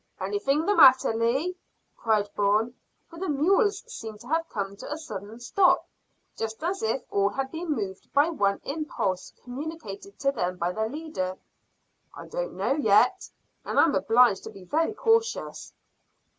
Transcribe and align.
"Anything 0.19 0.65
the 0.65 0.75
matter, 0.75 1.13
Lee?" 1.13 1.55
cried 1.95 2.27
Bourne, 2.35 2.73
for 3.07 3.19
the 3.19 3.29
mules 3.29 3.83
seemed 3.85 4.19
to 4.21 4.27
have 4.29 4.49
come 4.49 4.75
to 4.77 4.91
a 4.91 4.97
sudden 4.97 5.39
stop, 5.39 5.87
just 6.35 6.63
as 6.63 6.81
if 6.81 7.03
all 7.11 7.29
had 7.29 7.51
been 7.51 7.69
moved 7.69 8.11
by 8.11 8.27
one 8.27 8.59
impulse 8.63 9.31
communicated 9.43 10.17
to 10.21 10.31
them 10.31 10.57
by 10.57 10.71
their 10.71 10.89
leader. 10.89 11.37
"I 12.15 12.25
don't 12.25 12.53
know 12.57 12.73
yet, 12.73 13.29
and 13.63 13.79
I'm 13.79 13.93
obliged 13.93 14.43
to 14.45 14.49
be 14.49 14.63
very 14.63 14.95
cautious." 14.95 15.71